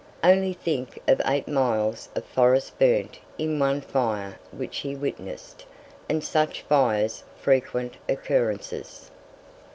Only 0.23 0.53
think 0.53 0.99
of 1.07 1.21
eight 1.27 1.47
miles 1.47 2.09
of 2.15 2.25
forest 2.25 2.79
burnt 2.79 3.19
in 3.37 3.59
one 3.59 3.81
fire 3.81 4.39
which 4.51 4.79
he 4.79 4.95
witnessed, 4.95 5.63
and 6.09 6.23
such 6.23 6.63
fires 6.63 7.23
frequent 7.39 7.97
occurrences! 8.09 9.11